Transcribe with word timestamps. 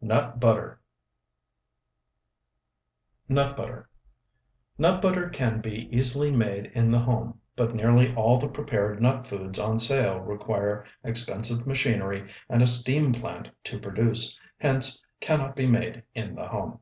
NUT 0.00 0.40
BUTTER 0.40 0.80
NUT 3.28 3.54
BUTTER 3.56 3.88
Nut 4.76 5.00
butter 5.00 5.28
can 5.28 5.60
be 5.60 5.88
easily 5.96 6.34
made 6.34 6.66
in 6.74 6.90
the 6.90 6.98
home, 6.98 7.40
but 7.54 7.76
nearly 7.76 8.12
all 8.16 8.36
the 8.40 8.48
prepared 8.48 9.00
nut 9.00 9.28
foods 9.28 9.56
on 9.60 9.78
sale 9.78 10.18
require 10.18 10.84
expensive 11.04 11.64
machinery 11.64 12.28
and 12.48 12.60
a 12.60 12.66
steam 12.66 13.12
plant 13.12 13.50
to 13.62 13.78
produce, 13.78 14.36
hence 14.58 15.00
can 15.20 15.38
not 15.38 15.54
be 15.54 15.68
made 15.68 16.02
in 16.12 16.34
the 16.34 16.48
home. 16.48 16.80